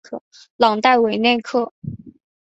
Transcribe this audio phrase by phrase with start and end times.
[0.57, 1.71] 朗代韦内克。